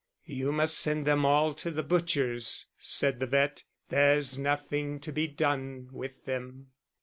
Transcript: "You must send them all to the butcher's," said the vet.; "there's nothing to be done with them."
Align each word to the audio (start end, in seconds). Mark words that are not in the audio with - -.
"You 0.25 0.51
must 0.51 0.79
send 0.79 1.05
them 1.05 1.25
all 1.27 1.53
to 1.53 1.69
the 1.69 1.83
butcher's," 1.83 2.65
said 2.79 3.19
the 3.19 3.27
vet.; 3.27 3.65
"there's 3.89 4.35
nothing 4.35 4.99
to 4.99 5.11
be 5.11 5.27
done 5.27 5.89
with 5.91 6.25
them." 6.25 6.71